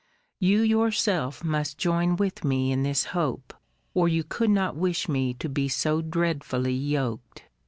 You 0.39 0.61
yourself 0.61 1.43
must 1.43 1.77
join 1.77 2.15
with 2.15 2.43
me 2.43 2.71
in 2.71 2.81
this 2.81 3.03
hope, 3.13 3.53
or 3.93 4.07
you 4.07 4.23
could 4.23 4.49
not 4.49 4.75
wish 4.75 5.07
me 5.07 5.35
to 5.35 5.47
be 5.47 5.69
so 5.69 6.01
dreadfully 6.01 6.73
yoked. 6.73 7.43